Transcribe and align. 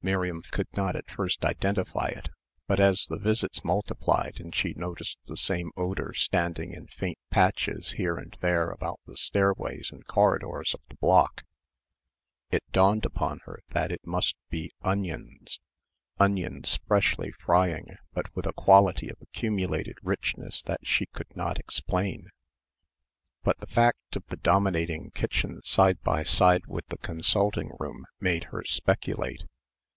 Miriam 0.00 0.42
could 0.52 0.68
not 0.76 0.94
at 0.94 1.10
first 1.10 1.44
identify 1.44 2.06
it. 2.06 2.28
But 2.68 2.78
as 2.78 3.06
the 3.06 3.18
visits 3.18 3.64
multiplied 3.64 4.38
and 4.38 4.54
she 4.54 4.72
noticed 4.74 5.18
the 5.26 5.36
same 5.36 5.72
odour 5.76 6.14
standing 6.14 6.70
in 6.72 6.86
faint 6.86 7.18
patches 7.30 7.90
here 7.96 8.16
and 8.16 8.36
there 8.40 8.70
about 8.70 9.00
the 9.06 9.16
stairways 9.16 9.90
and 9.90 10.06
corridors 10.06 10.72
of 10.72 10.82
the 10.88 10.94
block, 10.94 11.42
it 12.52 12.62
dawned 12.70 13.04
upon 13.04 13.40
her 13.40 13.58
that 13.70 13.90
it 13.90 14.06
must 14.06 14.36
be 14.50 14.70
onions 14.82 15.58
onions 16.16 16.78
freshly 16.86 17.32
frying 17.32 17.88
but 18.12 18.32
with 18.36 18.46
a 18.46 18.52
quality 18.52 19.08
of 19.08 19.20
accumulated 19.20 19.98
richness 20.04 20.62
that 20.62 20.86
she 20.86 21.06
could 21.06 21.34
not 21.36 21.58
explain. 21.58 22.28
But 23.42 23.58
the 23.58 23.66
fact 23.66 24.14
of 24.14 24.24
the 24.28 24.36
dominating 24.36 25.10
kitchen 25.10 25.60
side 25.64 26.00
by 26.04 26.22
side 26.22 26.66
with 26.66 26.86
the 26.86 26.98
consulting 26.98 27.72
room 27.80 28.06
made 28.20 28.44
her 28.44 28.62
speculate. 28.62 29.42